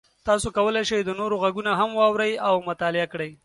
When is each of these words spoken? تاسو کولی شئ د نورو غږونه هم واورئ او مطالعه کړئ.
تاسو 0.27 0.47
کولی 0.57 0.83
شئ 0.89 0.99
د 1.05 1.11
نورو 1.19 1.35
غږونه 1.43 1.71
هم 1.79 1.89
واورئ 1.99 2.33
او 2.47 2.55
مطالعه 2.69 3.07
کړئ. 3.13 3.31